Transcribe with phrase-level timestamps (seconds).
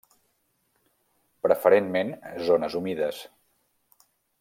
[1.47, 2.11] Preferentment
[2.51, 3.25] zones humides.